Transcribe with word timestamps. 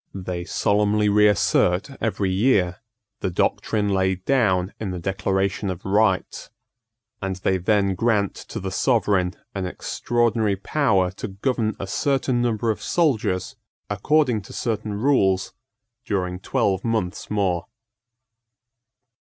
They 0.15 0.45
solemnly 0.45 1.09
reassert 1.09 1.91
every 2.01 2.31
year 2.31 2.77
the 3.19 3.29
doctrine 3.29 3.89
laid 3.89 4.25
down 4.25 4.73
in 4.79 4.89
the 4.89 4.97
Declaration 4.97 5.69
of 5.69 5.85
Rights; 5.85 6.49
and 7.21 7.35
they 7.35 7.59
then 7.59 7.93
grant 7.93 8.33
to 8.33 8.59
the 8.59 8.71
Sovereign 8.71 9.35
an 9.53 9.67
extraordinary 9.67 10.55
power 10.55 11.11
to 11.11 11.27
govern 11.27 11.75
a 11.77 11.85
certain 11.85 12.41
number 12.41 12.71
of 12.71 12.81
soldiers 12.81 13.55
according 13.91 14.41
to 14.41 14.53
certain 14.53 14.95
rules 14.95 15.53
during 16.03 16.39
twelve 16.39 16.83
months 16.83 17.29
more. 17.29 17.67